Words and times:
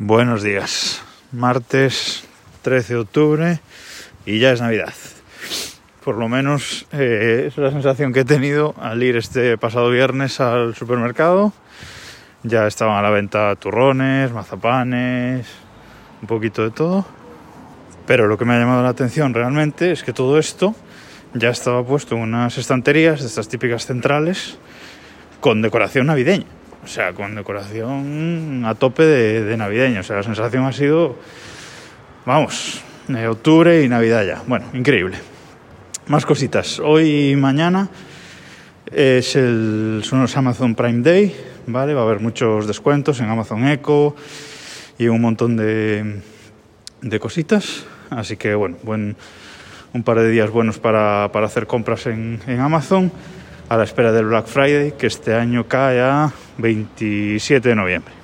Buenos 0.00 0.44
días, 0.44 1.02
martes 1.32 2.22
13 2.62 2.94
de 2.94 3.00
octubre 3.00 3.60
y 4.26 4.38
ya 4.38 4.52
es 4.52 4.60
Navidad. 4.60 4.94
Por 6.04 6.14
lo 6.14 6.28
menos 6.28 6.86
eh, 6.92 7.46
es 7.48 7.58
la 7.58 7.72
sensación 7.72 8.12
que 8.12 8.20
he 8.20 8.24
tenido 8.24 8.76
al 8.80 9.02
ir 9.02 9.16
este 9.16 9.58
pasado 9.58 9.90
viernes 9.90 10.38
al 10.38 10.76
supermercado. 10.76 11.52
Ya 12.44 12.68
estaban 12.68 12.96
a 12.96 13.02
la 13.02 13.10
venta 13.10 13.56
turrones, 13.56 14.30
mazapanes, 14.30 15.48
un 16.22 16.28
poquito 16.28 16.62
de 16.62 16.70
todo. 16.70 17.04
Pero 18.06 18.28
lo 18.28 18.38
que 18.38 18.44
me 18.44 18.54
ha 18.54 18.60
llamado 18.60 18.84
la 18.84 18.90
atención 18.90 19.34
realmente 19.34 19.90
es 19.90 20.04
que 20.04 20.12
todo 20.12 20.38
esto 20.38 20.76
ya 21.34 21.48
estaba 21.48 21.84
puesto 21.84 22.14
en 22.14 22.22
unas 22.22 22.56
estanterías 22.56 23.18
de 23.18 23.26
estas 23.26 23.48
típicas 23.48 23.84
centrales 23.84 24.58
con 25.40 25.60
decoración 25.60 26.06
navideña. 26.06 26.57
O 26.84 26.86
sea, 26.86 27.12
con 27.12 27.34
decoración 27.34 28.62
a 28.64 28.74
tope 28.74 29.04
de, 29.04 29.44
de 29.44 29.56
navideño. 29.56 30.00
O 30.00 30.02
sea, 30.02 30.16
la 30.16 30.22
sensación 30.22 30.64
ha 30.64 30.72
sido, 30.72 31.16
vamos, 32.24 32.82
de 33.08 33.26
octubre 33.26 33.82
y 33.82 33.88
Navidad 33.88 34.24
ya. 34.24 34.42
Bueno, 34.46 34.66
increíble. 34.74 35.16
Más 36.06 36.24
cositas. 36.24 36.78
Hoy 36.78 37.32
y 37.32 37.36
mañana 37.36 37.88
es 38.90 39.36
el, 39.36 40.00
son 40.04 40.22
los 40.22 40.36
Amazon 40.36 40.74
Prime 40.74 41.02
Day, 41.02 41.36
¿vale? 41.66 41.94
Va 41.94 42.02
a 42.02 42.04
haber 42.04 42.20
muchos 42.20 42.66
descuentos 42.66 43.20
en 43.20 43.28
Amazon 43.28 43.66
Echo 43.68 44.14
y 44.98 45.08
un 45.08 45.20
montón 45.20 45.56
de, 45.56 46.20
de 47.02 47.20
cositas. 47.20 47.84
Así 48.10 48.36
que, 48.36 48.54
bueno, 48.54 48.78
buen, 48.82 49.16
un 49.92 50.02
par 50.02 50.18
de 50.18 50.30
días 50.30 50.50
buenos 50.50 50.78
para, 50.78 51.30
para 51.32 51.46
hacer 51.46 51.66
compras 51.66 52.06
en 52.06 52.40
Amazon 52.60 53.12
a 53.68 53.76
la 53.76 53.84
espera 53.84 54.12
del 54.12 54.26
Black 54.26 54.46
Friday, 54.46 54.92
que 54.92 55.06
este 55.06 55.34
año 55.34 55.66
cae 55.66 56.00
a 56.00 56.32
27 56.58 57.68
de 57.68 57.74
noviembre. 57.74 58.14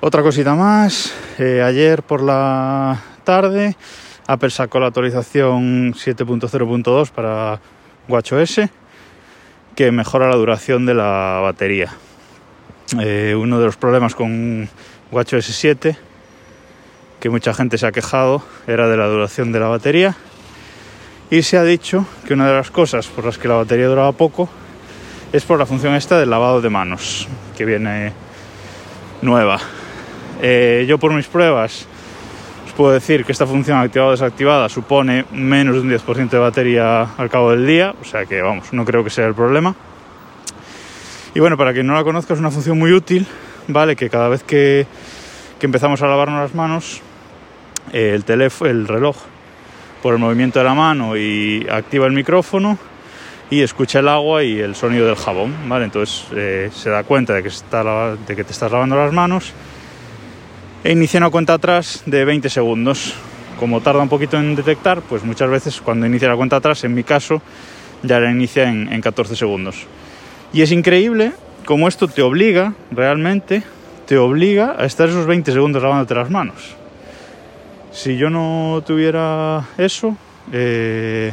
Otra 0.00 0.22
cosita 0.22 0.54
más, 0.54 1.12
eh, 1.38 1.62
ayer 1.62 2.02
por 2.02 2.22
la 2.22 3.00
tarde 3.24 3.76
Apple 4.28 4.50
sacó 4.50 4.80
la 4.80 4.88
actualización 4.88 5.94
7.0.2 5.94 7.10
para 7.10 7.60
WatchOS 8.08 8.60
que 9.74 9.92
mejora 9.92 10.28
la 10.28 10.36
duración 10.36 10.84
de 10.84 10.94
la 10.94 11.40
batería. 11.42 11.92
Eh, 13.00 13.36
uno 13.36 13.58
de 13.58 13.66
los 13.66 13.76
problemas 13.76 14.14
con 14.14 14.68
WatchOS 15.12 15.44
7 15.44 15.96
que 17.20 17.30
mucha 17.30 17.54
gente 17.54 17.78
se 17.78 17.86
ha 17.86 17.92
quejado 17.92 18.42
era 18.66 18.88
de 18.88 18.96
la 18.96 19.06
duración 19.06 19.52
de 19.52 19.60
la 19.60 19.68
batería 19.68 20.16
y 21.30 21.42
se 21.42 21.56
ha 21.56 21.64
dicho 21.64 22.06
que 22.26 22.34
una 22.34 22.46
de 22.46 22.54
las 22.54 22.70
cosas 22.70 23.06
por 23.08 23.24
las 23.24 23.38
que 23.38 23.48
la 23.48 23.54
batería 23.54 23.88
duraba 23.88 24.12
poco 24.12 24.48
es 25.32 25.44
por 25.44 25.58
la 25.58 25.66
función 25.66 25.94
esta 25.94 26.18
del 26.18 26.30
lavado 26.30 26.60
de 26.60 26.70
manos, 26.70 27.26
que 27.56 27.64
viene 27.64 28.12
nueva. 29.22 29.58
Eh, 30.40 30.84
yo 30.88 30.98
por 30.98 31.12
mis 31.12 31.26
pruebas 31.26 31.86
os 32.66 32.72
puedo 32.74 32.92
decir 32.92 33.24
que 33.24 33.32
esta 33.32 33.46
función 33.46 33.78
activada 33.78 34.10
o 34.10 34.12
desactivada 34.12 34.68
supone 34.68 35.24
menos 35.32 35.74
de 35.74 35.80
un 35.80 35.90
10% 35.90 36.30
de 36.30 36.38
batería 36.38 37.02
al 37.16 37.28
cabo 37.28 37.50
del 37.50 37.66
día, 37.66 37.94
o 38.00 38.04
sea 38.04 38.24
que 38.24 38.40
vamos, 38.40 38.72
no 38.72 38.84
creo 38.84 39.02
que 39.02 39.10
sea 39.10 39.26
el 39.26 39.34
problema. 39.34 39.74
Y 41.34 41.40
bueno, 41.40 41.56
para 41.56 41.72
quien 41.72 41.86
no 41.86 41.94
la 41.94 42.04
conozca 42.04 42.34
es 42.34 42.40
una 42.40 42.50
función 42.50 42.78
muy 42.78 42.92
útil, 42.92 43.26
¿vale? 43.68 43.96
Que 43.96 44.08
cada 44.08 44.28
vez 44.28 44.42
que, 44.42 44.86
que 45.58 45.66
empezamos 45.66 46.00
a 46.02 46.06
lavarnos 46.06 46.40
las 46.40 46.54
manos, 46.54 47.02
el 47.92 48.24
teléfono, 48.24 48.70
el 48.70 48.88
reloj 48.88 49.16
por 50.02 50.14
el 50.14 50.20
movimiento 50.20 50.58
de 50.58 50.64
la 50.64 50.74
mano 50.74 51.16
y 51.16 51.66
activa 51.70 52.06
el 52.06 52.12
micrófono 52.12 52.78
y 53.50 53.62
escucha 53.62 54.00
el 54.00 54.08
agua 54.08 54.42
y 54.42 54.58
el 54.58 54.74
sonido 54.74 55.06
del 55.06 55.16
jabón, 55.16 55.54
¿vale? 55.68 55.84
Entonces 55.84 56.26
eh, 56.34 56.70
se 56.72 56.90
da 56.90 57.04
cuenta 57.04 57.34
de 57.34 57.42
que, 57.42 57.48
está, 57.48 58.16
de 58.16 58.36
que 58.36 58.44
te 58.44 58.52
estás 58.52 58.70
lavando 58.72 58.96
las 58.96 59.12
manos 59.12 59.52
e 60.82 60.92
inicia 60.92 61.18
una 61.18 61.30
cuenta 61.30 61.54
atrás 61.54 62.02
de 62.06 62.24
20 62.24 62.48
segundos. 62.48 63.14
Como 63.58 63.80
tarda 63.80 64.02
un 64.02 64.08
poquito 64.08 64.36
en 64.36 64.54
detectar, 64.54 65.00
pues 65.00 65.24
muchas 65.24 65.48
veces 65.48 65.80
cuando 65.80 66.06
inicia 66.06 66.28
la 66.28 66.36
cuenta 66.36 66.56
atrás, 66.56 66.84
en 66.84 66.94
mi 66.94 67.04
caso, 67.04 67.40
ya 68.02 68.20
la 68.20 68.30
inicia 68.30 68.68
en, 68.68 68.92
en 68.92 69.00
14 69.00 69.34
segundos. 69.34 69.86
Y 70.52 70.62
es 70.62 70.70
increíble 70.72 71.32
como 71.64 71.88
esto 71.88 72.06
te 72.06 72.22
obliga, 72.22 72.74
realmente, 72.90 73.62
te 74.06 74.18
obliga 74.18 74.76
a 74.78 74.84
estar 74.84 75.08
esos 75.08 75.26
20 75.26 75.52
segundos 75.52 75.82
lavándote 75.82 76.14
las 76.14 76.30
manos. 76.30 76.76
Si 77.96 78.18
yo 78.18 78.28
no 78.28 78.82
tuviera 78.86 79.70
eso, 79.78 80.18
eh, 80.52 81.32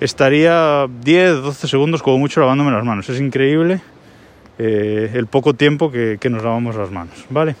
estaría 0.00 0.86
10, 0.88 1.42
12 1.42 1.68
segundos 1.68 2.02
como 2.02 2.16
mucho 2.16 2.40
lavándome 2.40 2.70
las 2.70 2.82
manos. 2.82 3.10
Es 3.10 3.20
increíble 3.20 3.82
eh, 4.58 5.10
el 5.12 5.26
poco 5.26 5.52
tiempo 5.52 5.92
que, 5.92 6.18
nos 6.30 6.42
lavamos 6.42 6.76
las 6.76 6.90
manos, 6.90 7.26
¿vale? 7.28 7.56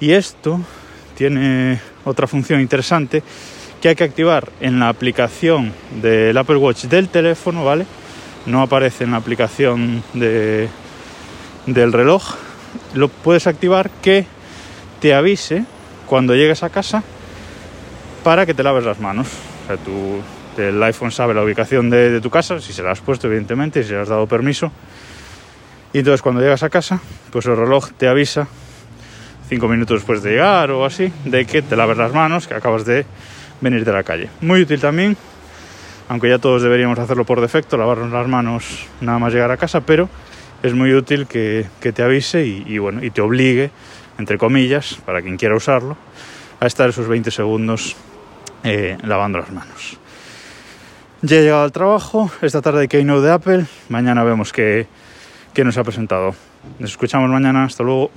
Y 0.00 0.10
esto 0.10 0.60
tiene 1.16 1.80
otra 2.04 2.26
función 2.26 2.60
interesante 2.60 3.22
que 3.80 3.90
hay 3.90 3.94
que 3.94 4.02
activar 4.02 4.50
en 4.60 4.80
la 4.80 4.88
aplicación 4.88 5.72
del 6.02 6.36
Apple 6.36 6.56
Watch 6.56 6.86
del 6.86 7.08
teléfono, 7.08 7.64
¿vale? 7.64 7.86
No 8.46 8.62
aparece 8.62 9.04
en 9.04 9.12
la 9.12 9.18
aplicación 9.18 10.02
de, 10.12 10.68
del 11.66 11.92
reloj. 11.92 12.34
Lo 12.94 13.06
puedes 13.06 13.46
activar 13.46 13.90
que 14.02 14.26
te 14.98 15.14
avise 15.14 15.66
cuando 16.06 16.34
llegues 16.34 16.62
a 16.62 16.70
casa 16.70 17.02
para 18.24 18.46
que 18.46 18.54
te 18.54 18.62
laves 18.62 18.84
las 18.84 19.00
manos. 19.00 19.28
O 19.64 19.66
sea, 19.66 19.76
tu, 19.76 20.20
el 20.60 20.82
iPhone 20.82 21.10
sabe 21.10 21.34
la 21.34 21.42
ubicación 21.42 21.90
de, 21.90 22.10
de, 22.10 22.20
tu 22.20 22.30
casa, 22.30 22.60
si 22.60 22.72
se 22.72 22.82
la 22.82 22.92
has 22.92 23.00
puesto, 23.00 23.26
evidentemente, 23.26 23.80
y 23.80 23.84
si 23.84 23.90
le 23.90 24.00
has 24.00 24.08
dado 24.08 24.26
permiso. 24.26 24.70
Y 25.92 25.98
entonces 25.98 26.22
cuando 26.22 26.40
llegas 26.40 26.62
a 26.62 26.70
casa, 26.70 27.00
pues 27.30 27.46
el 27.46 27.56
reloj 27.56 27.90
te 27.96 28.08
avisa, 28.08 28.48
cinco 29.48 29.68
minutos 29.68 29.98
después 29.98 30.22
de 30.22 30.30
llegar 30.30 30.70
o 30.70 30.84
así, 30.84 31.12
de 31.24 31.44
que 31.44 31.62
te 31.62 31.76
laves 31.76 31.98
las 31.98 32.12
manos, 32.12 32.48
que 32.48 32.54
acabas 32.54 32.84
de 32.84 33.04
venir 33.60 33.84
de 33.84 33.92
la 33.92 34.02
calle. 34.02 34.30
Muy 34.40 34.62
útil 34.62 34.80
también, 34.80 35.16
aunque 36.08 36.28
ya 36.28 36.38
todos 36.38 36.62
deberíamos 36.62 36.98
hacerlo 36.98 37.24
por 37.24 37.40
defecto, 37.40 37.76
lavarnos 37.76 38.10
las 38.10 38.26
manos 38.26 38.86
nada 39.00 39.18
más 39.18 39.32
llegar 39.32 39.50
a 39.50 39.56
casa, 39.56 39.82
pero 39.82 40.08
es 40.62 40.72
muy 40.74 40.94
útil 40.94 41.26
que, 41.26 41.66
que 41.80 41.92
te 41.92 42.02
avise 42.02 42.46
y, 42.46 42.64
y, 42.66 42.78
bueno, 42.78 43.04
y 43.04 43.10
te 43.10 43.20
obligue 43.20 43.70
entre 44.18 44.38
comillas, 44.38 44.98
para 45.04 45.22
quien 45.22 45.36
quiera 45.36 45.56
usarlo, 45.56 45.96
a 46.60 46.66
estar 46.66 46.88
esos 46.88 47.08
20 47.08 47.30
segundos 47.30 47.96
eh, 48.64 48.96
lavando 49.02 49.38
las 49.38 49.50
manos. 49.50 49.98
Ya 51.22 51.36
he 51.38 51.42
llegado 51.42 51.62
al 51.62 51.72
trabajo, 51.72 52.30
esta 52.42 52.62
tarde 52.62 52.88
Keynote 52.88 53.26
de 53.26 53.32
Apple, 53.32 53.66
mañana 53.88 54.24
vemos 54.24 54.52
qué, 54.52 54.86
qué 55.54 55.64
nos 55.64 55.78
ha 55.78 55.84
presentado. 55.84 56.34
Nos 56.78 56.90
escuchamos 56.90 57.30
mañana, 57.30 57.64
hasta 57.64 57.82
luego. 57.82 58.10